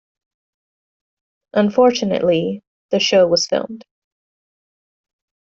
Unfortunately, 1.53 2.63
the 2.89 2.99
show 2.99 3.27
was 3.27 3.45
filmed. 3.45 3.85